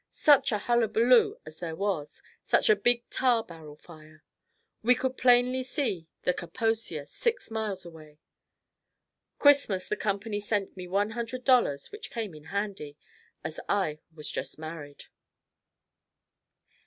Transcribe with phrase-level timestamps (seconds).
[0.09, 4.23] Such a hullabaloo as there was such a big tar barrel fire.
[4.81, 8.17] We could plainly see "Kaposia" six miles away.
[9.37, 12.97] Christmas the company sent me one hundred dollars which came in handy,
[13.43, 15.03] as I was just married.